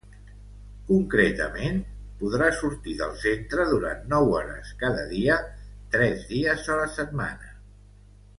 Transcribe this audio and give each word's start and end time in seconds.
Concretament, 0.85 1.75
podrà 2.21 2.47
sortir 2.61 2.95
del 3.01 3.13
centre 3.25 3.67
durant 3.73 4.01
nou 4.15 4.33
hores 4.39 4.73
cada 4.81 5.05
dia, 5.13 5.37
tres 5.97 6.25
dia 6.33 6.57
la 6.73 6.91
setmana. 6.99 7.55